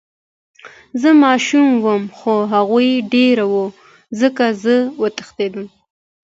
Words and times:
زه 1.01 1.09
ماشوم 1.23 1.67
وم 1.85 2.03
خو 2.17 2.33
هغوي 2.53 2.91
ډير 3.13 3.37
وو 3.51 3.63
ځکه 4.21 4.45
زه 4.63 4.75
وتښتېدم. 5.01 5.65